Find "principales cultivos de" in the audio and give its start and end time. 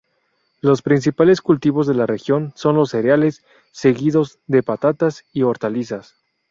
0.81-1.93